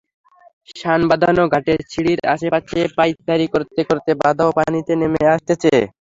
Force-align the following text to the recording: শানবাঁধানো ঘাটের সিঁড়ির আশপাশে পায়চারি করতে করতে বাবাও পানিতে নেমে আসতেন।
শানবাঁধানো 0.75 1.43
ঘাটের 1.53 1.79
সিঁড়ির 1.89 2.19
আশপাশে 2.33 2.79
পায়চারি 2.97 3.47
করতে 3.53 3.81
করতে 3.89 4.11
বাবাও 4.21 4.49
পানিতে 4.57 4.93
নেমে 5.01 5.23
আসতেন। 5.33 5.59